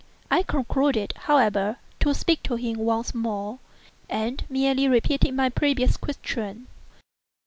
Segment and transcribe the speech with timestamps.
[0.31, 3.59] I concluded, however, to speak to him once more,
[4.09, 6.65] and merely repeated my previous question.